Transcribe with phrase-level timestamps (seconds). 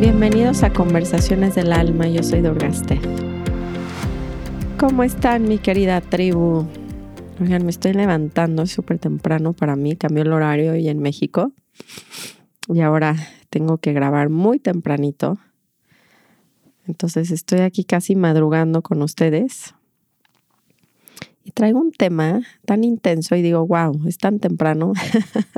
[0.00, 3.00] Bienvenidos a Conversaciones del Alma, yo soy Dorgaste.
[4.78, 6.66] ¿Cómo están mi querida tribu?
[7.40, 11.52] Oigan, me estoy levantando súper temprano para mí, cambió el horario hoy en México
[12.68, 13.16] y ahora
[13.50, 15.38] tengo que grabar muy tempranito.
[16.90, 19.76] Entonces estoy aquí casi madrugando con ustedes
[21.44, 24.92] y traigo un tema tan intenso y digo, wow, es tan temprano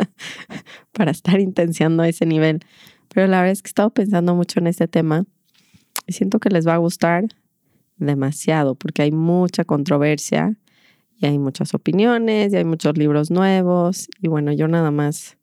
[0.92, 2.60] para estar intenciando a ese nivel.
[3.08, 5.24] Pero la verdad es que he estado pensando mucho en este tema
[6.06, 7.24] y siento que les va a gustar
[7.96, 10.58] demasiado porque hay mucha controversia
[11.16, 15.38] y hay muchas opiniones y hay muchos libros nuevos y bueno, yo nada más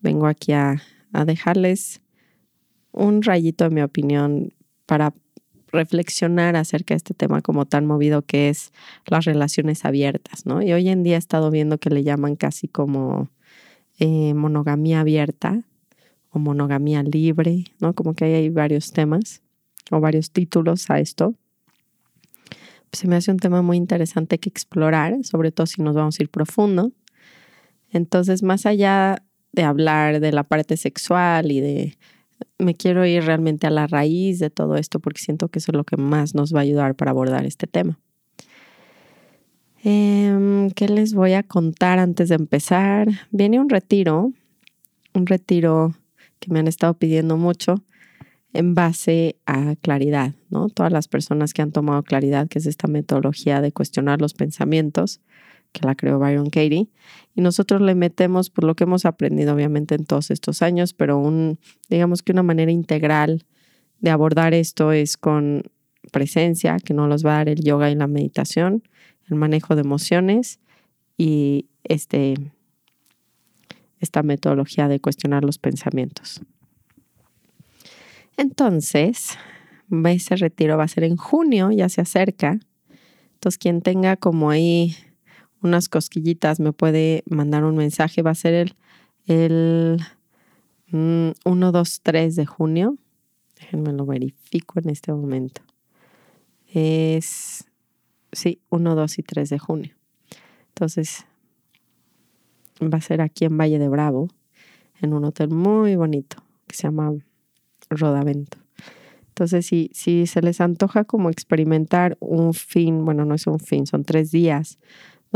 [0.00, 0.80] vengo aquí a,
[1.12, 2.00] a dejarles
[2.90, 4.54] un rayito de mi opinión
[4.86, 5.12] para
[5.76, 8.72] reflexionar acerca de este tema como tan movido que es
[9.06, 10.62] las relaciones abiertas, ¿no?
[10.62, 13.30] Y hoy en día he estado viendo que le llaman casi como
[13.98, 15.62] eh, monogamía abierta
[16.30, 17.94] o monogamía libre, ¿no?
[17.94, 19.42] Como que hay varios temas
[19.90, 21.34] o varios títulos a esto.
[22.92, 26.22] se me hace un tema muy interesante que explorar, sobre todo si nos vamos a
[26.22, 26.92] ir profundo.
[27.90, 31.98] Entonces, más allá de hablar de la parte sexual y de
[32.58, 35.76] me quiero ir realmente a la raíz de todo esto porque siento que eso es
[35.76, 37.98] lo que más nos va a ayudar para abordar este tema.
[39.84, 43.08] Em, ¿Qué les voy a contar antes de empezar?
[43.30, 44.32] Viene un retiro,
[45.14, 45.94] un retiro
[46.40, 47.76] que me han estado pidiendo mucho
[48.52, 50.68] en base a claridad, ¿no?
[50.70, 55.20] Todas las personas que han tomado claridad, que es esta metodología de cuestionar los pensamientos,
[55.72, 56.88] que la creó Byron Katie,
[57.34, 61.18] y nosotros le metemos por lo que hemos aprendido obviamente en todos estos años, pero
[61.18, 61.58] un,
[61.90, 63.44] digamos que una manera integral
[64.00, 65.62] de abordar esto es con
[66.12, 68.82] presencia, que nos los va a dar el yoga y la meditación,
[69.28, 70.60] el manejo de emociones
[71.16, 72.34] y este,
[74.00, 76.40] esta metodología de cuestionar los pensamientos.
[78.36, 79.38] Entonces,
[80.04, 82.58] ese retiro va a ser en junio, ya se acerca.
[83.34, 84.96] Entonces, quien tenga como ahí
[85.62, 88.22] unas cosquillitas me puede mandar un mensaje.
[88.22, 88.74] Va a ser
[89.26, 90.00] el, el
[90.92, 92.96] 1, 2, 3 de junio.
[93.58, 95.62] Déjenme lo verifico en este momento.
[96.72, 97.64] Es,
[98.32, 99.96] sí, 1, 2 y 3 de junio.
[100.68, 101.24] Entonces,
[102.82, 104.28] va a ser aquí en Valle de Bravo,
[105.00, 107.12] en un hotel muy bonito que se llama
[107.88, 108.58] Rodavento.
[109.28, 113.86] Entonces, si, si se les antoja como experimentar un fin, bueno, no es un fin,
[113.86, 114.78] son tres días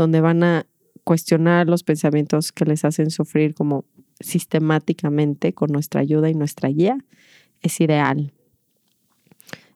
[0.01, 0.65] donde van a
[1.03, 3.85] cuestionar los pensamientos que les hacen sufrir como
[4.19, 6.97] sistemáticamente con nuestra ayuda y nuestra guía,
[7.61, 8.33] es ideal.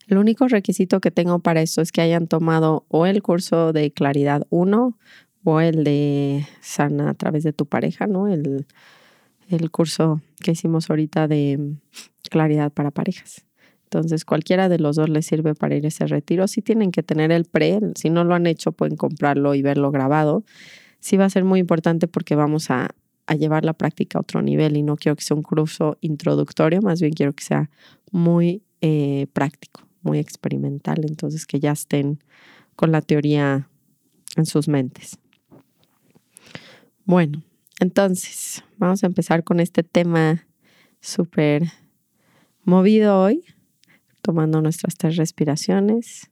[0.08, 3.91] El único requisito que tengo para eso es que hayan tomado o el curso de
[3.91, 4.97] claridad 1
[5.44, 8.28] o el de sana a través de tu pareja, ¿no?
[8.28, 8.66] El,
[9.50, 11.75] el curso que hicimos ahorita de
[12.30, 13.46] claridad para parejas.
[13.85, 16.47] Entonces, cualquiera de los dos les sirve para ir a ese retiro.
[16.47, 19.91] Si tienen que tener el pre, si no lo han hecho, pueden comprarlo y verlo
[19.91, 20.44] grabado.
[21.00, 22.90] Sí va a ser muy importante porque vamos a,
[23.40, 27.01] llevar la práctica a otro nivel y no quiero que sea un curso introductorio, más
[27.01, 27.72] bien quiero que sea
[28.12, 31.03] muy eh, práctico, muy experimental.
[31.07, 32.19] Entonces, que ya estén
[32.75, 33.67] con la teoría
[34.35, 35.17] en sus mentes.
[37.06, 37.44] Bueno,
[37.79, 40.47] entonces, vamos a empezar con este tema
[41.02, 41.63] súper
[42.63, 43.44] movido hoy,
[44.25, 46.31] tomando nuestras tres respiraciones.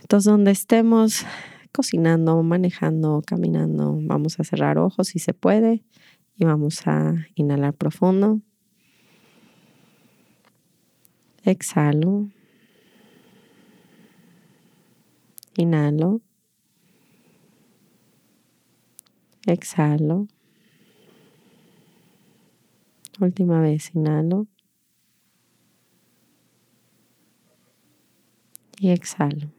[0.00, 1.26] Entonces, donde estemos
[1.72, 5.84] cocinando, manejando, caminando, vamos a cerrar ojos si se puede
[6.36, 8.40] y vamos a inhalar profundo.
[11.44, 12.30] Exhalo.
[15.58, 16.22] Inhalo.
[19.44, 20.28] Exhalo.
[23.20, 24.46] Última vez, inhalo.
[28.80, 29.50] Y exhalo.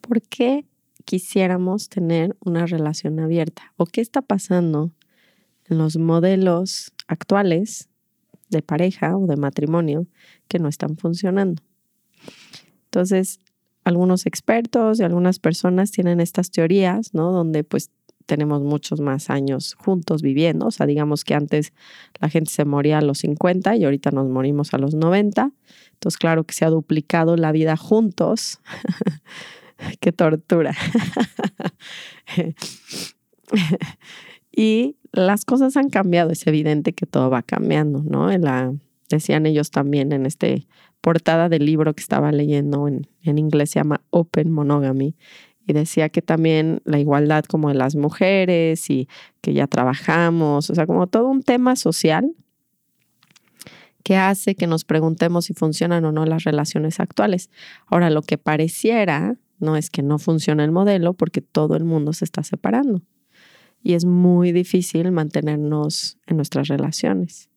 [0.00, 0.64] ¿Por qué
[1.04, 3.72] quisiéramos tener una relación abierta?
[3.76, 4.92] ¿O qué está pasando
[5.68, 7.88] en los modelos actuales
[8.48, 10.06] de pareja o de matrimonio
[10.48, 11.62] que no están funcionando?
[12.84, 13.40] Entonces,
[13.84, 17.30] algunos expertos y algunas personas tienen estas teorías, ¿no?
[17.30, 17.90] Donde pues
[18.26, 20.66] tenemos muchos más años juntos viviendo.
[20.66, 21.72] O sea, digamos que antes
[22.20, 25.52] la gente se moría a los 50 y ahorita nos morimos a los 90.
[25.92, 28.60] Entonces, claro que se ha duplicado la vida juntos.
[30.00, 30.74] Qué tortura.
[34.56, 38.28] Y las cosas han cambiado, es evidente que todo va cambiando, ¿no?
[39.10, 40.66] Decían ellos también en este
[41.02, 45.14] portada del libro que estaba leyendo en, en inglés se llama Open Monogamy
[45.66, 49.08] y decía que también la igualdad como de las mujeres y
[49.40, 52.32] que ya trabajamos, o sea, como todo un tema social
[54.04, 57.50] que hace que nos preguntemos si funcionan o no las relaciones actuales.
[57.86, 62.12] Ahora, lo que pareciera no es que no funcione el modelo porque todo el mundo
[62.12, 63.02] se está separando
[63.82, 67.50] y es muy difícil mantenernos en nuestras relaciones.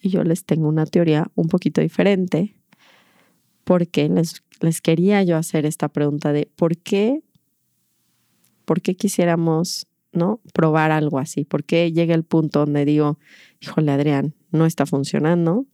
[0.00, 2.54] Y yo les tengo una teoría un poquito diferente
[3.64, 7.22] porque les, les quería yo hacer esta pregunta de por qué
[8.64, 11.44] ¿Por qué quisiéramos, no, probar algo así?
[11.44, 13.18] ¿Por qué llega el punto donde digo,
[13.60, 15.66] híjole, Adrián, no está funcionando?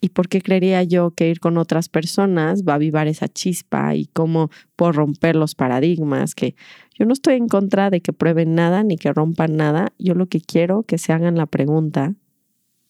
[0.00, 3.94] ¿Y por qué creería yo que ir con otras personas va a avivar esa chispa
[3.94, 6.34] y cómo puedo romper los paradigmas?
[6.34, 6.54] Que
[6.98, 9.92] yo no estoy en contra de que prueben nada ni que rompan nada.
[9.98, 12.14] Yo lo que quiero que se hagan la pregunta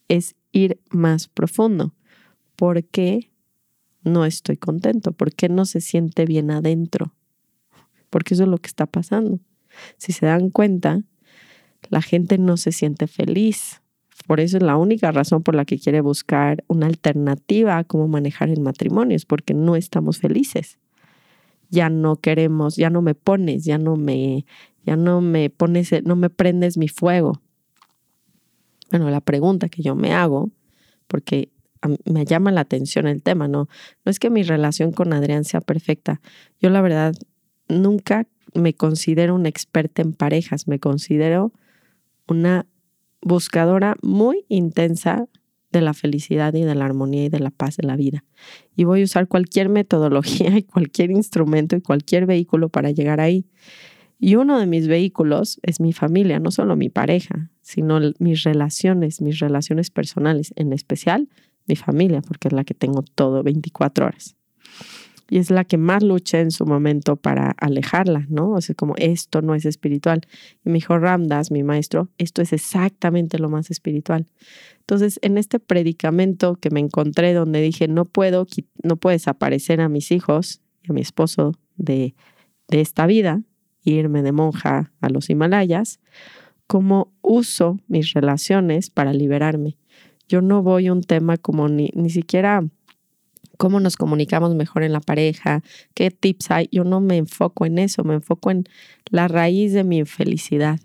[0.09, 1.95] es ir más profundo.
[2.57, 3.31] ¿Por qué
[4.03, 5.13] no estoy contento?
[5.13, 7.16] ¿Por qué no se siente bien adentro?
[8.11, 9.41] Porque eso es lo que está pasando.
[9.97, 11.03] Si se dan cuenta,
[11.89, 13.83] la gente no se siente feliz.
[14.27, 18.09] Por eso es la única razón por la que quiere buscar una alternativa a cómo
[18.09, 20.79] manejar el matrimonio, es porque no estamos felices.
[21.69, 24.47] Ya no queremos, ya no me pones, ya no me,
[24.85, 27.43] ya no me pones, no me prendes mi fuego.
[28.91, 30.51] Bueno, la pregunta que yo me hago,
[31.09, 31.51] porque
[32.05, 33.69] me llama la atención el tema, no,
[34.05, 36.21] no es que mi relación con Adrián sea perfecta.
[36.61, 37.15] Yo la verdad
[37.69, 41.53] nunca me considero una experta en parejas, me considero
[42.27, 42.67] una
[43.21, 45.29] buscadora muy intensa
[45.73, 48.25] de la felicidad y de la armonía y de la paz de la vida.
[48.75, 53.47] Y voy a usar cualquier metodología y cualquier instrumento y cualquier vehículo para llegar ahí.
[54.19, 59.21] Y uno de mis vehículos es mi familia, no solo mi pareja, sino mis relaciones,
[59.21, 61.29] mis relaciones personales, en especial
[61.67, 64.37] mi familia, porque es la que tengo todo 24 horas
[65.29, 68.53] y es la que más luché en su momento para alejarla, ¿no?
[68.53, 70.21] O sea, como esto no es espiritual.
[70.65, 74.27] Y me dijo Ramdas, mi maestro, esto es exactamente lo más espiritual.
[74.81, 78.47] Entonces, en este predicamento que me encontré donde dije, no puedo,
[78.85, 82.15] no puedo desaparecer a mis hijos y a mi esposo de,
[82.69, 83.43] de esta vida,
[83.83, 85.99] irme de monja a los Himalayas,
[86.69, 89.77] cómo uso mis relaciones para liberarme.
[90.29, 92.65] Yo no voy a un tema como ni, ni siquiera
[93.57, 95.63] cómo nos comunicamos mejor en la pareja,
[95.95, 96.69] qué tips hay.
[96.73, 98.65] Yo no me enfoco en eso, me enfoco en
[99.11, 100.81] la raíz de mi infelicidad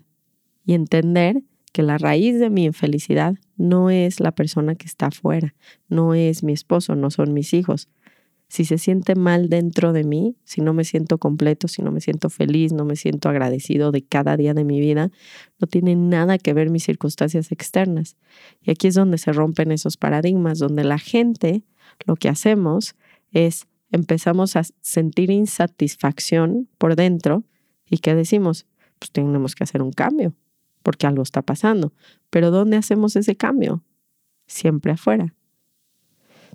[0.64, 1.42] y entender
[1.72, 5.54] que la raíz de mi infelicidad no es la persona que está afuera,
[5.88, 7.88] no es mi esposo, no son mis hijos.
[8.52, 12.02] Si se siente mal dentro de mí, si no me siento completo, si no me
[12.02, 15.10] siento feliz, no me siento agradecido de cada día de mi vida,
[15.58, 18.18] no tiene nada que ver mis circunstancias externas.
[18.60, 21.64] Y aquí es donde se rompen esos paradigmas, donde la gente
[22.04, 22.94] lo que hacemos
[23.30, 27.44] es empezamos a sentir insatisfacción por dentro
[27.88, 28.66] y que decimos,
[28.98, 30.34] pues tenemos que hacer un cambio
[30.82, 31.94] porque algo está pasando.
[32.28, 33.82] Pero ¿dónde hacemos ese cambio?
[34.46, 35.34] Siempre afuera.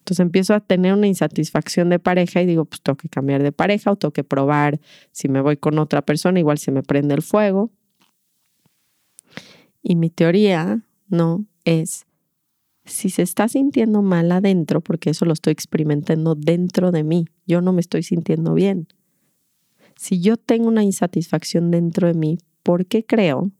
[0.08, 3.52] Entonces empiezo a tener una insatisfacción de pareja y digo, pues tengo que cambiar de
[3.52, 4.80] pareja o tengo que probar
[5.12, 7.72] si me voy con otra persona, igual se me prende el fuego.
[9.84, 12.06] Y mi teoría, no, es
[12.86, 17.60] si se está sintiendo mal adentro, porque eso lo estoy experimentando dentro de mí, yo
[17.60, 18.88] no me estoy sintiendo bien.
[19.98, 23.52] Si yo tengo una insatisfacción dentro de mí, ¿por qué creo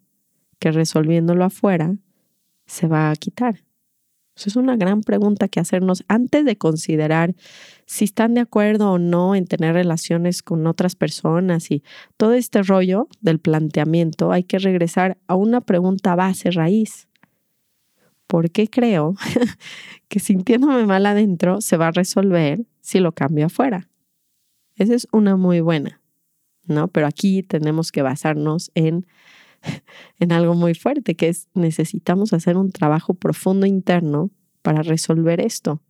[0.60, 1.98] que resolviéndolo afuera
[2.68, 3.67] se va a quitar?
[4.38, 7.36] Eso es una gran pregunta que hacernos antes de considerar
[7.86, 11.84] si están de acuerdo o no en tener relaciones con otras personas y
[12.18, 17.08] todo este rollo del planteamiento, hay que regresar a una pregunta base raíz.
[18.28, 19.16] ¿por qué creo
[20.10, 23.90] que sintiéndome mal adentro se va a resolver si lo cambio afuera?
[24.76, 26.02] Esa es una muy buena,
[26.66, 26.90] ¿no?
[26.90, 29.08] Pero aquí tenemos que basarnos en,
[30.20, 35.82] en algo muy fuerte, que es necesitamos hacer un trabajo profundo interno para resolver esto.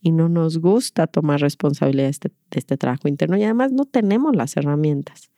[0.00, 3.86] Y no nos gusta tomar responsabilidad de este, de este trabajo interno y además no
[3.86, 5.30] tenemos las herramientas.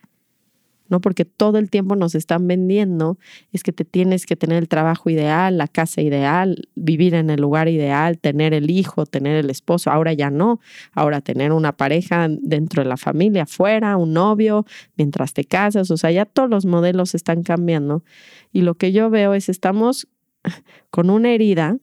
[0.89, 1.01] ¿No?
[1.01, 3.19] Porque todo el tiempo nos están vendiendo
[3.53, 7.41] es que te tienes que tener el trabajo ideal, la casa ideal, vivir en el
[7.41, 9.91] lugar ideal, tener el hijo, tener el esposo.
[9.91, 10.61] Ahora ya no.
[10.93, 14.65] Ahora tener una pareja dentro de la familia, afuera, un novio,
[14.97, 15.91] mientras te casas.
[15.91, 18.05] O sea, ya todos los modelos están cambiando.
[18.53, 20.09] Y lo que yo veo es estamos
[20.91, 21.79] con una herida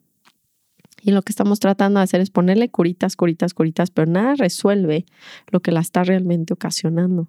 [1.05, 5.05] y lo que estamos tratando de hacer es ponerle curitas, curitas, curitas, pero nada resuelve
[5.51, 7.27] lo que la está realmente ocasionando.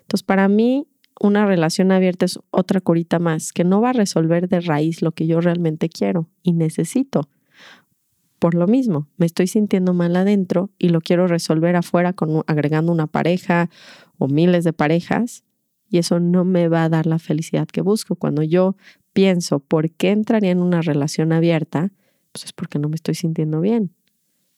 [0.00, 0.88] Entonces, para mí,
[1.20, 5.12] una relación abierta es otra curita más que no va a resolver de raíz lo
[5.12, 7.28] que yo realmente quiero y necesito.
[8.38, 12.92] Por lo mismo, me estoy sintiendo mal adentro y lo quiero resolver afuera con, agregando
[12.92, 13.70] una pareja
[14.18, 15.44] o miles de parejas
[15.88, 18.16] y eso no me va a dar la felicidad que busco.
[18.16, 18.76] Cuando yo
[19.12, 21.92] pienso, ¿por qué entraría en una relación abierta?
[22.32, 23.94] Pues es porque no me estoy sintiendo bien,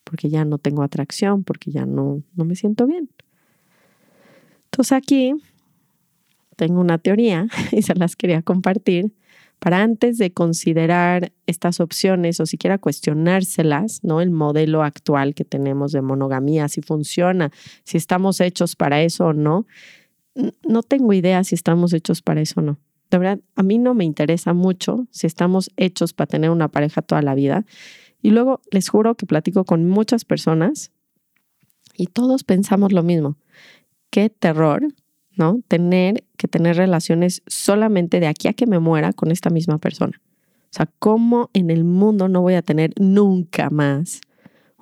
[0.02, 3.10] porque ya no tengo atracción, porque ya no, no me siento bien.
[4.64, 5.34] Entonces aquí
[6.56, 9.12] tengo una teoría y se las quería compartir
[9.58, 14.20] para antes de considerar estas opciones o siquiera cuestionárselas, ¿no?
[14.20, 17.50] El modelo actual que tenemos de monogamía, si funciona,
[17.84, 19.66] si estamos hechos para eso o no.
[20.68, 22.78] No tengo idea si estamos hechos para eso o no.
[23.10, 27.00] De verdad, a mí no me interesa mucho si estamos hechos para tener una pareja
[27.00, 27.64] toda la vida.
[28.20, 30.90] Y luego les juro que platico con muchas personas
[31.96, 33.36] y todos pensamos lo mismo.
[34.10, 34.86] Qué terror
[35.36, 35.60] ¿no?
[35.68, 40.20] Tener que tener relaciones solamente de aquí a que me muera con esta misma persona.
[40.64, 44.20] O sea, ¿cómo en el mundo no voy a tener nunca más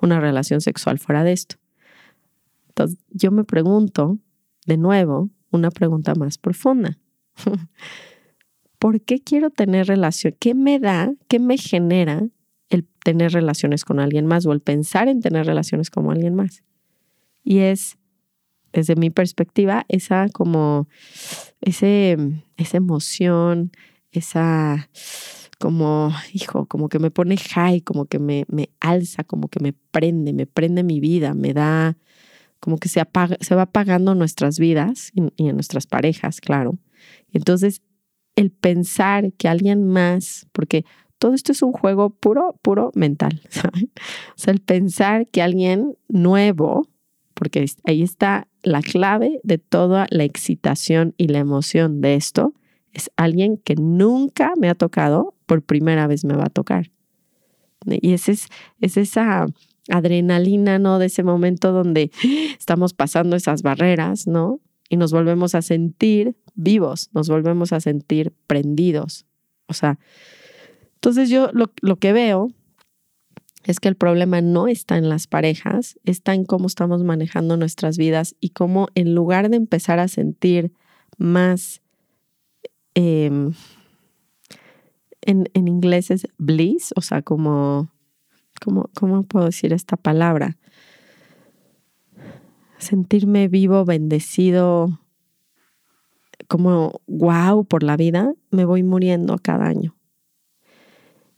[0.01, 1.57] una relación sexual fuera de esto?
[2.69, 4.17] Entonces, yo me pregunto,
[4.65, 6.97] de nuevo, una pregunta más profunda.
[8.79, 10.35] ¿Por qué quiero tener relación?
[10.39, 12.27] ¿Qué me da, qué me genera
[12.69, 16.63] el tener relaciones con alguien más o el pensar en tener relaciones con alguien más?
[17.43, 17.97] Y es
[18.75, 20.87] desde mi perspectiva, esa como,
[21.61, 22.17] ese,
[22.57, 23.71] esa emoción,
[24.11, 24.89] esa
[25.59, 29.73] como, hijo, como que me pone high, como que me, me alza, como que me
[29.91, 31.97] prende, me prende mi vida, me da,
[32.59, 36.77] como que se, apaga, se va apagando nuestras vidas y, en nuestras parejas, claro.
[37.31, 37.81] Entonces,
[38.35, 40.83] el pensar que alguien más, porque
[41.17, 43.41] todo esto es un juego puro, puro mental.
[44.35, 46.89] O sea, el pensar que alguien nuevo,
[47.33, 52.53] porque ahí está la clave de toda la excitación y la emoción de esto
[52.91, 56.91] es alguien que nunca me ha tocado, por primera vez me va a tocar.
[57.85, 58.47] Y ese es,
[58.81, 59.45] es esa
[59.89, 60.97] adrenalina, ¿no?
[60.97, 62.09] De ese momento donde
[62.59, 64.59] estamos pasando esas barreras, ¿no?
[64.89, 69.25] Y nos volvemos a sentir vivos, nos volvemos a sentir prendidos.
[69.67, 69.99] O sea,
[70.95, 72.51] entonces yo lo, lo que veo
[73.65, 77.97] es que el problema no está en las parejas, está en cómo estamos manejando nuestras
[77.97, 80.71] vidas y cómo en lugar de empezar a sentir
[81.17, 81.81] más,
[82.93, 83.53] em,
[85.21, 87.89] en, inglés es bliss, o sea, como,
[88.63, 90.57] como, ¿cómo puedo decir esta palabra?
[92.77, 94.99] Sentirme vivo, bendecido,
[96.47, 99.94] como wow por la vida, me voy muriendo cada año.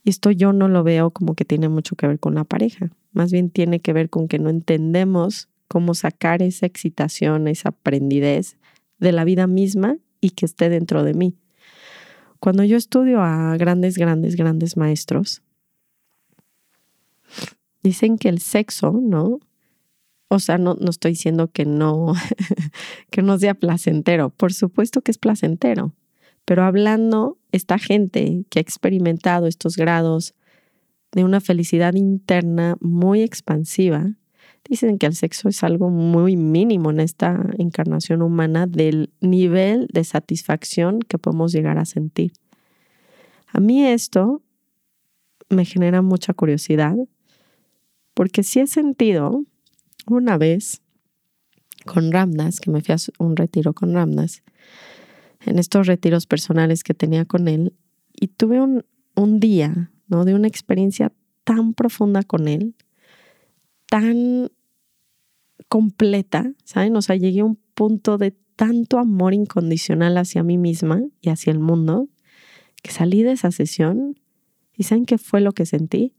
[0.07, 2.91] Y esto yo no lo veo como que tiene mucho que ver con la pareja,
[3.11, 8.55] más bien tiene que ver con que no entendemos cómo sacar esa excitación, esa aprendidez
[8.99, 11.35] de la vida misma y que esté dentro de mí.
[12.39, 15.41] Cuando yo estudio a grandes, grandes, grandes maestros,
[17.83, 19.41] dicen que el sexo, ¿no?
[20.29, 22.13] O sea, no, no estoy diciendo que no,
[23.11, 24.29] que no sea placentero.
[24.29, 25.91] Por supuesto que es placentero.
[26.47, 30.33] Pero hablando esta gente que ha experimentado estos grados
[31.11, 34.13] de una felicidad interna muy expansiva,
[34.63, 40.05] dicen que el sexo es algo muy mínimo en esta encarnación humana del nivel de
[40.05, 42.31] satisfacción que podemos llegar a sentir.
[43.47, 44.41] A mí esto
[45.49, 46.95] me genera mucha curiosidad
[48.13, 49.43] porque sí he sentido
[50.05, 50.81] una vez
[51.85, 54.43] con Ramdas, que me fui a un retiro con Ramdas,
[55.47, 57.73] en estos retiros personales que tenía con él
[58.13, 58.85] y tuve un,
[59.15, 60.25] un día, ¿no?
[60.25, 61.11] De una experiencia
[61.43, 62.75] tan profunda con él,
[63.89, 64.51] tan
[65.69, 66.95] completa, ¿saben?
[66.95, 71.51] O sea, llegué a un punto de tanto amor incondicional hacia mí misma y hacia
[71.51, 72.09] el mundo,
[72.81, 74.19] que salí de esa sesión
[74.75, 76.13] y ¿saben qué fue lo que sentí?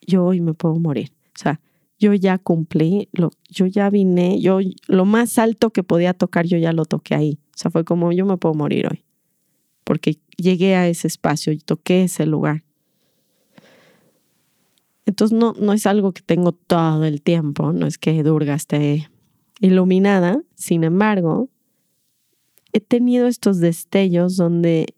[0.00, 1.12] Yo hoy me puedo morir.
[1.34, 1.60] O sea,
[1.98, 4.58] yo ya cumplí, lo, yo ya vine, yo
[4.88, 7.38] lo más alto que podía tocar, yo ya lo toqué ahí.
[7.54, 9.04] O sea, fue como yo me puedo morir hoy,
[9.84, 12.64] porque llegué a ese espacio y toqué ese lugar.
[15.04, 19.10] Entonces no, no es algo que tengo todo el tiempo, no es que Durga esté
[19.60, 21.50] iluminada, sin embargo,
[22.72, 24.94] he tenido estos destellos donde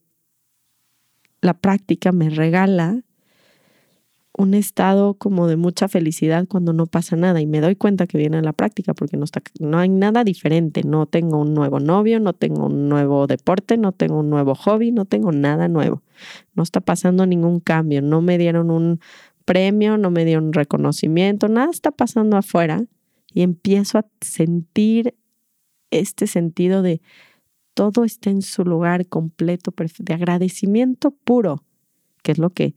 [1.41, 3.03] la práctica me regala
[4.37, 8.19] un estado como de mucha felicidad cuando no pasa nada y me doy cuenta que
[8.19, 11.79] viene a la práctica porque no, está, no hay nada diferente, no tengo un nuevo
[11.79, 16.03] novio, no tengo un nuevo deporte, no tengo un nuevo hobby, no tengo nada nuevo,
[16.55, 19.01] no está pasando ningún cambio, no me dieron un
[19.45, 22.85] premio, no me dieron un reconocimiento, nada está pasando afuera
[23.33, 25.15] y empiezo a sentir
[25.91, 27.01] este sentido de
[27.75, 31.63] todo está en su lugar completo, de agradecimiento puro,
[32.23, 32.75] que es lo que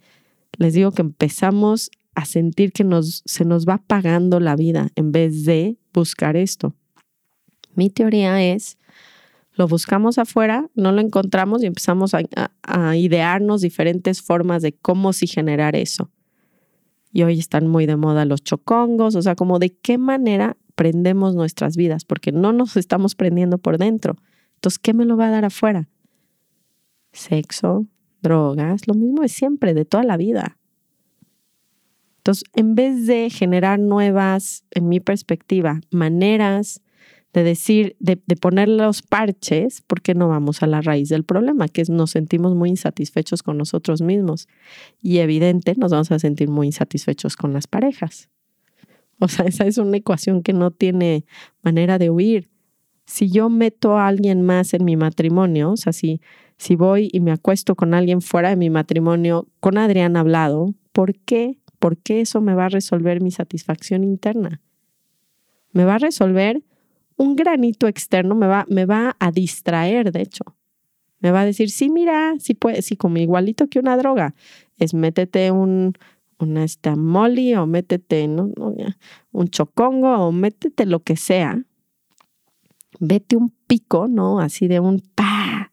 [0.57, 5.11] les digo que empezamos a sentir que nos, se nos va pagando la vida en
[5.11, 6.73] vez de buscar esto.
[7.75, 8.77] Mi teoría es,
[9.53, 15.27] lo buscamos afuera, no lo encontramos y empezamos a, idearnos diferentes formas de cómo sí
[15.27, 16.11] generar eso.
[17.13, 21.35] Y hoy están muy de moda los chocongos, o sea, como de qué manera prendemos
[21.35, 24.15] nuestras vidas, porque no nos estamos prendiendo por dentro.
[24.55, 25.87] Entonces, ¿qué me lo va a dar afuera?
[27.11, 27.87] Sexo,
[28.27, 30.57] drogas, lo mismo de siempre, de toda la vida.
[32.17, 36.81] Entonces, en vez de generar nuevas, en mi perspectiva, maneras
[37.33, 41.67] de decir, de, poner los parches, ¿por qué no vamos a la raíz del problema?
[41.67, 44.47] Que es nos sentimos muy insatisfechos con nosotros mismos.
[45.01, 48.29] Y evidente, nos vamos a sentir muy insatisfechos con las parejas.
[49.19, 51.25] O sea, esa es una ecuación que no tiene
[51.63, 52.49] manera de huir.
[53.05, 56.21] Si yo meto a alguien más en mi matrimonio, o sea, si,
[56.57, 61.15] si voy y me acuesto con alguien fuera de mi matrimonio, con Adrián hablado, ¿por
[61.15, 64.61] qué ¿por qué eso me va a resolver mi satisfacción interna?
[65.71, 66.63] Me va a resolver
[67.17, 70.43] un granito externo, me va, me va a distraer, de hecho.
[71.19, 74.35] Me va a decir, sí, mira, sí, puede, sí, como igualito que una droga.
[74.77, 75.93] Es métete un,
[76.37, 78.51] una molly o métete ¿no?
[79.31, 81.63] un chocongo o métete lo que sea.
[82.99, 84.39] Vete un pico, ¿no?
[84.39, 85.71] Así de un pa,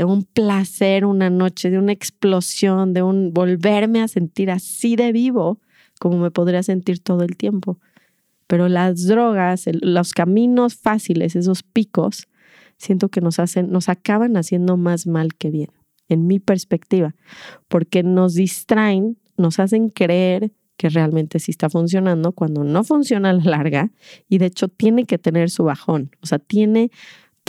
[0.00, 5.12] de un placer una noche, de una explosión, de un volverme a sentir así de
[5.12, 5.60] vivo
[5.98, 7.78] como me podría sentir todo el tiempo.
[8.46, 12.28] Pero las drogas, los caminos fáciles, esos picos,
[12.78, 15.70] siento que nos hacen, nos acaban haciendo más mal que bien,
[16.08, 17.14] en mi perspectiva,
[17.68, 23.34] porque nos distraen, nos hacen creer que realmente sí está funcionando cuando no funciona a
[23.34, 23.90] la larga
[24.30, 26.90] y de hecho tiene que tener su bajón, o sea, tiene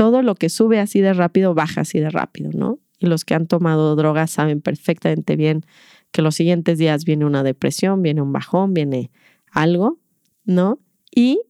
[0.02, 2.80] todo lo que sube así de rápido baja así de rápido, ¿no?
[2.98, 5.62] Y los que han tomado drogas saben perfectamente bien
[6.10, 9.12] que los siguientes días viene una depresión, viene un bajón, viene
[9.52, 10.00] algo,
[10.44, 10.80] ¿no?
[11.14, 11.42] Y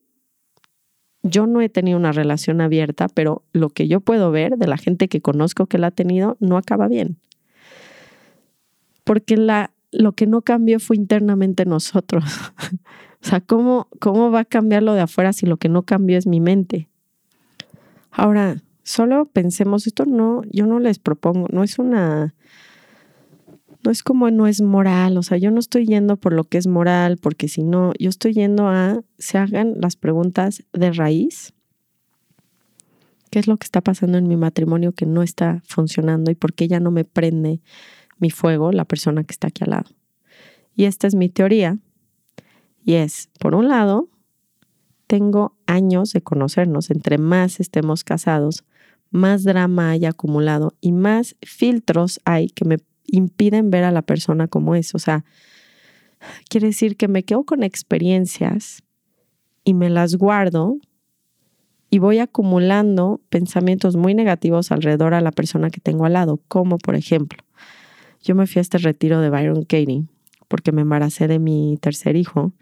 [1.24, 4.76] yo no he tenido una relación abierta, pero lo que yo puedo ver de la
[4.76, 7.20] gente que conozco que la ha tenido no acaba bien.
[9.06, 12.26] Porque la, lo que no cambió fue internamente nosotros.
[13.24, 16.18] o sea, ¿cómo, ¿cómo va a cambiar lo de afuera si lo que no cambió
[16.18, 16.91] es mi mente?
[18.12, 22.36] Ahora, solo pensemos, esto no, yo no les propongo, no es una,
[23.84, 26.58] no es como no es moral, o sea, yo no estoy yendo por lo que
[26.58, 31.54] es moral, porque si no, yo estoy yendo a, se hagan las preguntas de raíz.
[33.30, 36.54] ¿Qué es lo que está pasando en mi matrimonio que no está funcionando y por
[36.54, 37.62] qué ya no me prende
[38.19, 39.89] mi fuego la persona que está aquí al lado?
[40.76, 41.80] Y esta es mi teoría.
[42.84, 44.10] Y es, por un lado,
[45.08, 48.64] tengo años de conocernos, entre más estemos casados,
[49.10, 54.48] más drama hay acumulado y más filtros hay que me impiden ver a la persona
[54.48, 54.96] como es.
[54.96, 55.26] O sea,
[56.50, 58.84] quiere decir que me quedo con experiencias
[59.64, 60.78] y me las guardo
[61.90, 66.78] y voy acumulando pensamientos muy negativos alrededor a la persona que tengo al lado, como
[66.78, 67.44] por ejemplo,
[68.24, 70.06] yo me fui a este retiro de Byron Katie
[70.48, 72.54] porque me embaracé de mi tercer hijo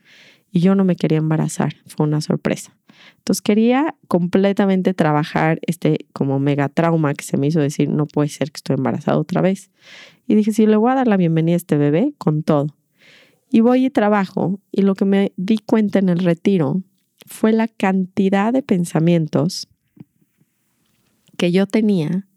[0.51, 2.78] y yo no me quería embarazar, fue una sorpresa.
[3.17, 8.29] Entonces quería completamente trabajar este como mega trauma que se me hizo decir, no puede
[8.29, 9.71] ser que estoy embarazada otra vez.
[10.27, 12.75] Y dije, sí, le voy a dar la bienvenida a este bebé con todo.
[13.51, 16.83] Y voy y trabajo y lo que me di cuenta en el retiro
[17.25, 19.67] fue la cantidad de pensamientos
[21.37, 22.27] que yo tenía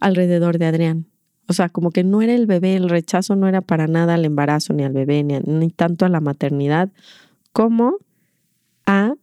[0.00, 1.06] alrededor de Adrián.
[1.48, 4.24] O sea, como que no era el bebé, el rechazo no era para nada al
[4.24, 6.90] embarazo, ni al bebé, ni, ni tanto a la maternidad,
[7.52, 7.98] como
[8.84, 9.14] a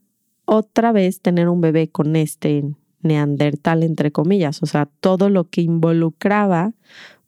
[0.45, 2.63] otra vez tener un bebé con este
[3.01, 6.73] neandertal, entre comillas, o sea, todo lo que involucraba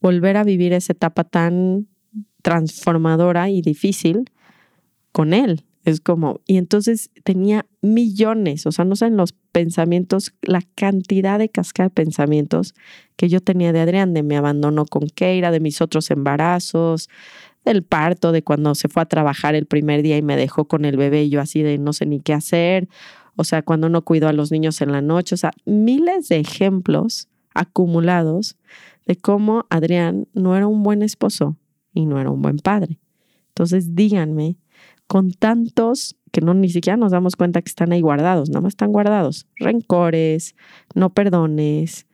[0.02, 1.88] volver a vivir esa etapa tan
[2.42, 4.32] transformadora y difícil
[5.12, 5.66] con él.
[5.84, 11.50] Es como, y entonces tenía millones, o sea, no saben los pensamientos, la cantidad de
[11.50, 12.74] cascada de pensamientos
[13.16, 17.08] que yo tenía de Adrián, de me abandonó con Keira, de mis otros embarazos,
[17.66, 20.86] del parto, de cuando se fue a trabajar el primer día y me dejó con
[20.86, 22.88] el bebé y yo así de no sé ni qué hacer,
[23.36, 26.40] o sea, cuando no cuidó a los niños en la noche, o sea, miles de
[26.40, 28.58] ejemplos acumulados
[29.06, 31.58] de cómo Adrián no era un buen esposo
[31.94, 33.00] y no era un buen padre.
[33.50, 34.58] Entonces, díganme,
[35.08, 38.74] con tantos que no ni siquiera nos damos cuenta que están ahí guardados, nada más
[38.74, 40.56] están guardados, rencores,
[40.94, 42.08] no perdones,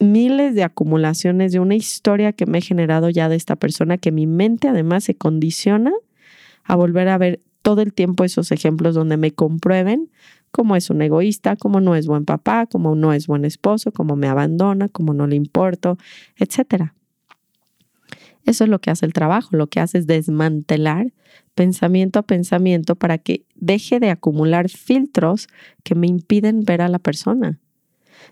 [0.00, 4.12] miles de acumulaciones de una historia que me he generado ya de esta persona, que
[4.12, 5.92] mi mente además se condiciona
[6.64, 10.08] a volver a ver todo el tiempo esos ejemplos donde me comprueben
[10.50, 14.16] Cómo es un egoísta, cómo no es buen papá, cómo no es buen esposo, cómo
[14.16, 15.96] me abandona, cómo no le importo,
[16.36, 16.92] etc.
[18.44, 21.12] Eso es lo que hace el trabajo, lo que hace es desmantelar
[21.54, 25.46] pensamiento a pensamiento para que deje de acumular filtros
[25.84, 27.60] que me impiden ver a la persona.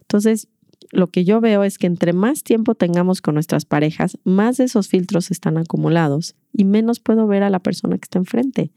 [0.00, 0.48] Entonces,
[0.90, 4.64] lo que yo veo es que entre más tiempo tengamos con nuestras parejas, más de
[4.64, 8.70] esos filtros están acumulados y menos puedo ver a la persona que está enfrente.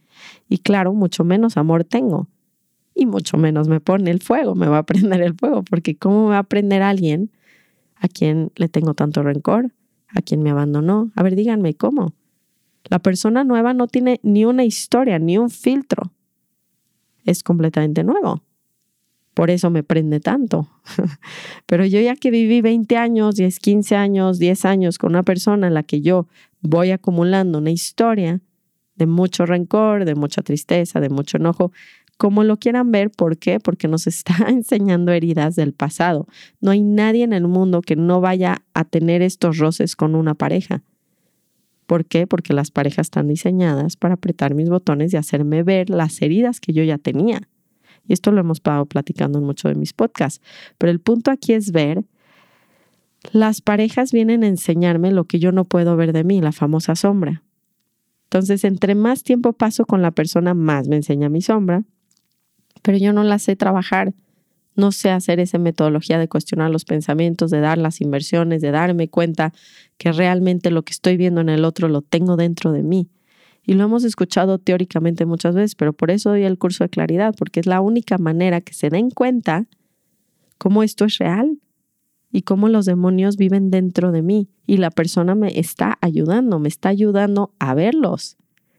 [0.49, 2.27] Y claro, mucho menos amor tengo.
[2.93, 6.25] Y mucho menos me pone el fuego, me va a prender el fuego, porque ¿cómo
[6.25, 7.31] va a prender alguien
[7.95, 9.71] a quien le tengo tanto rencor,
[10.09, 11.11] a quien me abandonó?
[11.15, 12.13] A ver, díganme, ¿cómo?
[12.89, 16.11] La persona nueva no tiene ni una historia, ni un filtro.
[17.23, 18.43] Es completamente nuevo.
[19.33, 20.69] Por eso me prende tanto.
[21.65, 25.67] Pero yo ya que viví 20 años, 10, 15 años, 10 años con una persona
[25.67, 26.27] en la que yo
[26.61, 28.41] voy acumulando una historia
[28.95, 31.71] de mucho rencor, de mucha tristeza, de mucho enojo,
[32.17, 33.59] como lo quieran ver, ¿por qué?
[33.59, 36.27] Porque nos está enseñando heridas del pasado.
[36.59, 40.35] No hay nadie en el mundo que no vaya a tener estos roces con una
[40.35, 40.83] pareja.
[41.87, 42.27] ¿Por qué?
[42.27, 46.73] Porque las parejas están diseñadas para apretar mis botones y hacerme ver las heridas que
[46.73, 47.49] yo ya tenía.
[48.07, 50.41] Y esto lo hemos estado platicando en muchos de mis podcasts.
[50.77, 52.03] Pero el punto aquí es ver,
[53.31, 56.95] las parejas vienen a enseñarme lo que yo no puedo ver de mí, la famosa
[56.95, 57.43] sombra.
[58.23, 61.83] Entonces, entre más tiempo paso con la persona, más me enseña mi sombra,
[62.81, 64.13] pero yo no la sé trabajar.
[64.75, 69.09] No sé hacer esa metodología de cuestionar los pensamientos, de dar las inversiones, de darme
[69.09, 69.53] cuenta
[69.97, 73.09] que realmente lo que estoy viendo en el otro lo tengo dentro de mí.
[73.63, 77.35] Y lo hemos escuchado teóricamente muchas veces, pero por eso doy el curso de claridad,
[77.37, 79.67] porque es la única manera que se den cuenta
[80.57, 81.59] cómo esto es real
[82.31, 84.49] y cómo los demonios viven dentro de mí.
[84.65, 88.37] Y la persona me está ayudando, me está ayudando a verlos.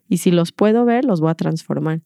[0.09, 2.03] Y si los puedo ver, los voy a transformar.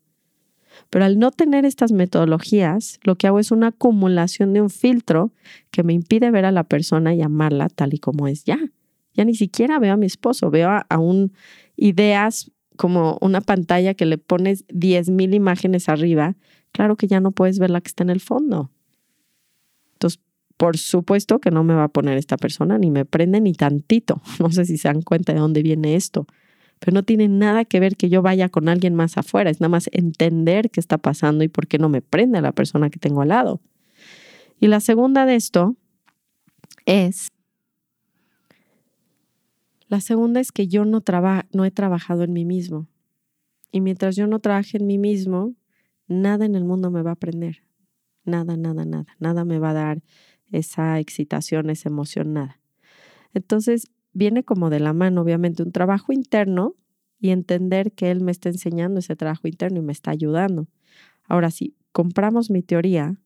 [0.91, 5.33] Pero al no tener estas metodologías, lo que hago es una acumulación de un filtro
[5.71, 8.59] que me impide ver a la persona y amarla tal y como es ya.
[9.15, 11.33] Ya ni siquiera veo a mi esposo, veo a, un
[11.77, 16.37] ideas como una pantalla que le pones 10.000 imágenes arriba,
[16.73, 18.71] claro que ya no puedes ver la que está en el fondo.
[19.95, 20.21] Entonces,
[20.57, 24.21] por supuesto que no me va a poner esta persona, ni me prende ni tantito.
[24.41, 26.27] No sé si se dan cuenta de dónde viene esto,
[26.79, 29.71] pero no tiene nada que ver que yo vaya con alguien más afuera, es nada
[29.71, 33.23] más entender qué está pasando y por qué no me prende la persona que tengo
[33.23, 33.61] al lado.
[34.61, 35.77] Y la segunda de esto
[36.87, 37.29] es
[39.89, 41.03] la segunda es que yo no,
[41.53, 42.89] no he trabajado en mí mismo.
[43.71, 45.55] Y mientras yo no trabaje en mí mismo,
[46.09, 47.63] nada en el mundo me va a aprender.
[48.25, 49.07] Nada, nada, nada.
[49.19, 50.03] Nada me va a dar
[50.51, 52.61] esa excitación, esa emoción, nada.
[53.35, 56.75] Entonces, viene como de la mano, obviamente, un trabajo interno
[57.21, 60.69] y entender que Él me está enseñando ese trabajo interno y me está ayudando.
[61.29, 63.19] Ahora, si compramos mi teoría,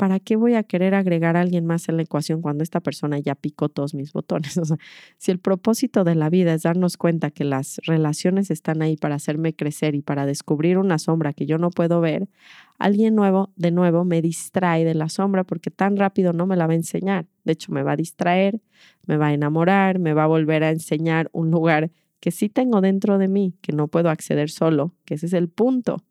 [0.00, 3.18] ¿para qué voy a querer agregar a alguien más en la ecuación cuando esta persona
[3.18, 4.56] ya picó todos mis botones?
[4.60, 4.78] O sea,
[5.18, 9.16] si el propósito de la vida es darnos cuenta que las relaciones están ahí para
[9.16, 12.30] hacerme crecer y para descubrir una sombra que yo no puedo ver,
[12.78, 16.66] alguien nuevo, de nuevo, me distrae de la sombra porque tan rápido no me la
[16.66, 17.26] va a enseñar.
[17.44, 18.62] De hecho, me va a distraer,
[19.06, 22.80] me va a enamorar, me va a volver a enseñar un lugar que sí tengo
[22.80, 26.02] dentro de mí, que no puedo acceder solo, que ese es el punto.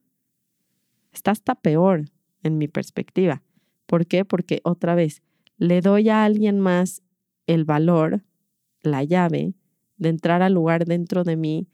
[1.11, 2.05] Está hasta peor
[2.43, 3.41] en mi perspectiva
[3.89, 4.23] ¿Por qué?
[4.23, 5.23] Porque otra vez,
[5.57, 7.01] le doy a alguien más
[7.47, 8.23] el valor,
[8.83, 9.55] la llave
[9.97, 11.67] de entrar al lugar dentro de mí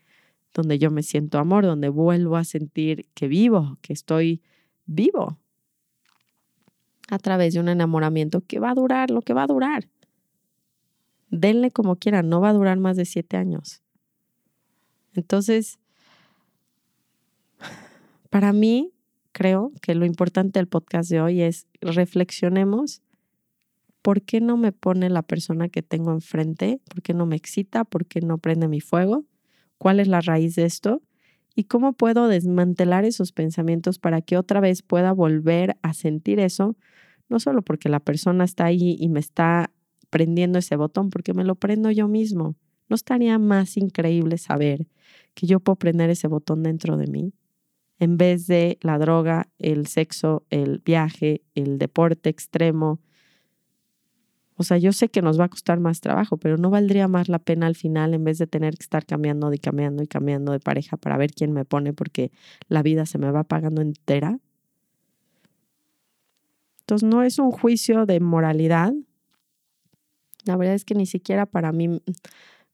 [0.53, 4.41] donde yo me siento amor, donde vuelvo a sentir que vivo, que estoy
[4.85, 5.37] vivo,
[7.09, 9.89] a través de un enamoramiento que va a durar lo que va a durar.
[11.29, 13.81] Denle como quieran, no va a durar más de siete años.
[15.13, 15.79] Entonces,
[18.29, 18.94] para mí,
[19.35, 23.01] creo que lo importante del podcast de hoy es reflexionemos
[24.01, 27.83] por qué no me pone la persona que tengo enfrente, por qué no me excita,
[27.83, 29.25] por qué no prende mi fuego,
[29.77, 31.01] cuál es la raíz de esto
[31.53, 36.77] y cómo puedo desmantelar esos pensamientos para que otra vez pueda volver a sentir eso,
[37.27, 39.69] no solo porque la persona está ahí y me está
[40.09, 42.55] prendiendo ese botón, porque me lo prendo yo mismo.
[42.87, 44.87] ¿No estaría más increíble saber
[45.33, 47.33] que yo puedo prender ese botón dentro de mí?
[47.99, 52.99] En vez de la droga, el sexo, el viaje, el deporte extremo.
[54.57, 57.27] O sea, yo sé que nos va a costar más trabajo, pero no valdría más
[57.29, 60.51] la pena al final en vez de tener que estar cambiando y cambiando y cambiando
[60.51, 62.31] de pareja para ver quién me pone porque
[62.67, 64.39] la vida se me va pagando entera.
[66.81, 68.93] Entonces no es un juicio de moralidad.
[70.45, 72.01] La verdad es que ni siquiera para mí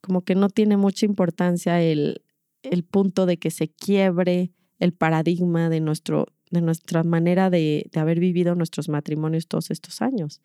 [0.01, 2.23] como que no tiene mucha importancia el,
[2.63, 8.19] el punto de que se quiebre el paradigma de nuestro de nuestra manera de, haber
[8.19, 10.41] vivido nuestros matrimonios todos estos años.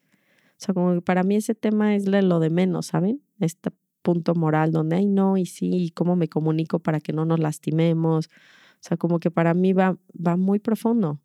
[0.51, 3.23] O sea, como que para mí ese tema es lo de menos, ¿saben?
[3.41, 3.71] Este
[4.03, 7.41] punto moral donde, ay, no, y sí, y cómo me comunico para que no nos
[7.41, 8.27] lastimemos.
[8.27, 11.19] O sea, como que para mí va, va muy profundo.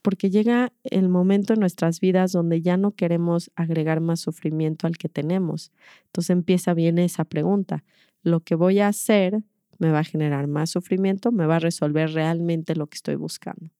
[0.00, 4.98] Porque llega el momento en nuestras vidas donde ya no queremos agregar más sufrimiento al
[4.98, 5.72] que tenemos.
[6.04, 7.82] Entonces empieza bien esa pregunta.
[8.22, 9.42] ¿Lo que voy a hacer
[9.78, 11.32] me va a generar más sufrimiento?
[11.32, 13.70] ¿Me va a resolver realmente lo que estoy buscando?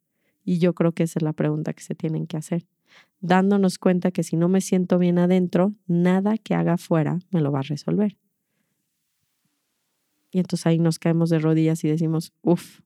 [0.44, 2.66] Y yo creo que esa es la pregunta que se tienen que hacer
[3.20, 7.52] dándonos cuenta que si no me siento bien adentro, nada que haga afuera me lo
[7.52, 8.16] va a resolver.
[10.30, 12.80] Y entonces ahí nos caemos de rodillas y decimos, uff,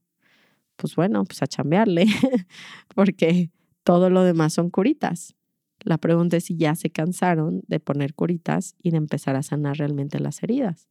[0.77, 2.07] pues bueno, pues a chambearle,
[2.94, 3.51] porque
[3.83, 5.35] todo lo demás son curitas.
[5.81, 9.79] La pregunta es si ya se cansaron de poner curitas y de empezar a sanar
[9.79, 10.88] realmente las heridas.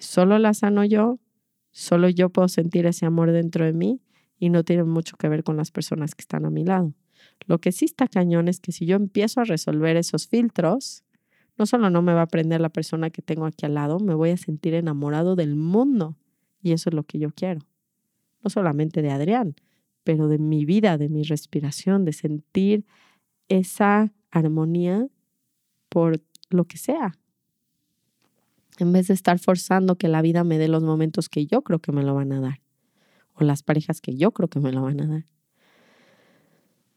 [0.00, 1.18] Solo las sano yo,
[1.70, 4.00] solo yo puedo sentir ese amor dentro de mí
[4.38, 6.94] y no tiene mucho que ver con las personas que están a mi lado.
[7.46, 11.04] Lo que sí está cañón es que si yo empiezo a resolver esos filtros,
[11.58, 14.14] no solo no me va a aprender la persona que tengo aquí al lado, me
[14.14, 16.16] voy a sentir enamorado del mundo.
[16.62, 17.60] Y eso es lo que yo quiero.
[18.42, 19.54] No solamente de Adrián,
[20.02, 22.86] pero de mi vida, de mi respiración, de sentir
[23.48, 25.06] esa armonía
[25.90, 27.12] por lo que sea.
[28.78, 31.80] En vez de estar forzando que la vida me dé los momentos que yo creo
[31.80, 32.60] que me lo van a dar.
[33.34, 35.24] O las parejas que yo creo que me lo van a dar.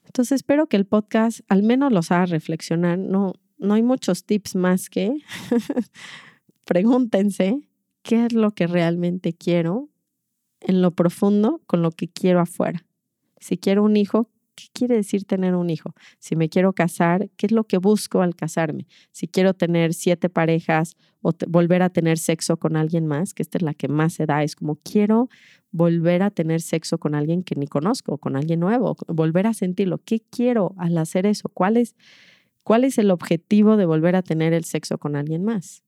[0.06, 3.00] Entonces espero que el podcast al menos los haga reflexionar.
[3.00, 5.18] No, no hay muchos tips más que
[6.66, 7.68] pregúntense
[8.04, 9.90] qué es lo que realmente quiero
[10.60, 12.86] en lo profundo con lo que quiero afuera.
[13.40, 15.94] Si quiero un hijo, ¿qué quiere decir tener un hijo?
[16.20, 18.88] Si me quiero casar, ¿qué es lo que busco al casarme?
[19.12, 23.58] Si quiero tener siete parejas o volver a tener sexo con alguien más, que esta
[23.58, 25.30] es la que más se da, es como quiero
[25.72, 30.00] volver a tener sexo con alguien que ni conozco, con alguien nuevo, volver a sentirlo.
[30.04, 31.50] ¿Qué quiero al hacer eso?
[31.50, 31.96] ¿Cuál es,
[32.64, 35.84] cuál es el objetivo de volver a tener el sexo con alguien más?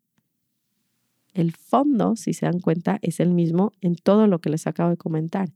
[1.34, 4.90] El fondo, si se dan cuenta, es el mismo en todo lo que les acabo
[4.90, 5.50] de comentar.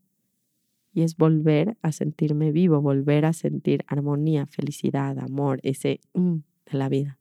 [0.99, 6.77] Y es volver a sentirme vivo, volver a sentir armonía, felicidad, amor, ese mm de
[6.77, 7.17] la vida.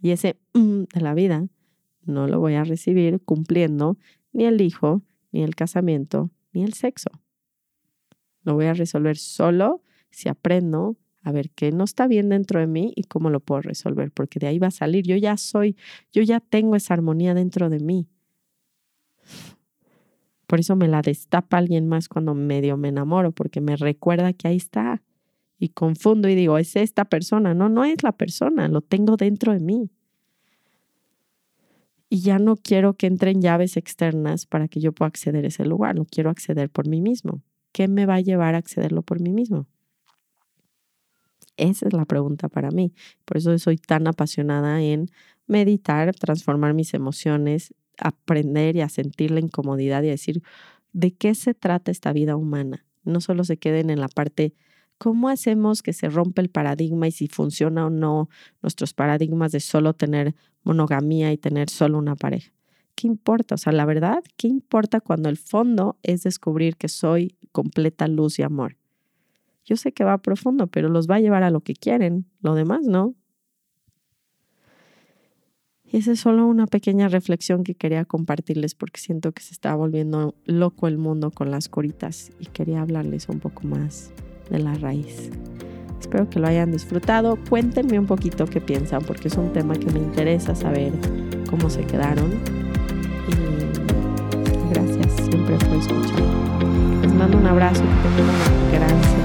[0.00, 1.48] Y ese mm de la vida
[2.04, 3.98] no lo voy a recibir cumpliendo
[4.32, 7.10] ni el hijo, ni el casamiento, ni el sexo.
[8.44, 12.68] Lo voy a resolver solo si aprendo a ver qué no está bien dentro de
[12.68, 15.04] mí y cómo lo puedo resolver, porque de ahí va a salir.
[15.04, 15.76] Yo ya soy,
[16.12, 18.06] yo ya tengo esa armonía dentro de mí.
[20.50, 24.48] Por eso me la destapa alguien más cuando medio me enamoro, porque me recuerda que
[24.48, 25.00] ahí está.
[25.60, 27.54] Y confundo y digo, es esta persona.
[27.54, 29.90] No, no es la persona, lo tengo dentro de mí
[32.10, 35.64] y ya no quiero que entren llaves externas para que yo pueda acceder a ese
[35.64, 37.40] lugar, lo quiero acceder por mí mismo.
[37.70, 39.68] ¿Qué me va a llevar a accederlo por mí mismo?
[41.56, 42.92] Esa es la pregunta para mí.
[43.24, 45.06] Por eso soy tan apasionada en
[45.46, 50.42] meditar, transformar mis emociones, aprender y a sentir la incomodidad y a decir,
[50.92, 52.84] ¿de qué se trata esta vida humana?
[53.04, 54.54] No solo se queden en la parte
[55.00, 58.28] ¿Cómo hacemos que se rompa el paradigma y si funciona o no
[58.60, 62.52] nuestros paradigmas de solo tener monogamía y tener solo una pareja?
[62.96, 63.54] ¿Qué importa?
[63.54, 68.38] O sea, la verdad, ¿qué importa cuando el fondo es descubrir que soy completa luz
[68.38, 68.76] y amor?
[69.64, 72.54] Yo sé que va profundo, pero los va a llevar a lo que quieren, lo
[72.54, 73.14] demás no.
[75.92, 79.74] Y esa es solo una pequeña reflexión que quería compartirles porque siento que se está
[79.74, 84.12] volviendo loco el mundo con las coritas y quería hablarles un poco más
[84.50, 85.30] de la raíz.
[86.00, 87.36] Espero que lo hayan disfrutado.
[87.48, 90.92] Cuéntenme un poquito qué piensan, porque es un tema que me interesa saber
[91.48, 92.32] cómo se quedaron.
[93.28, 96.22] Y gracias siempre por escuchar.
[97.02, 99.19] Les mando un abrazo, que tengan una gran.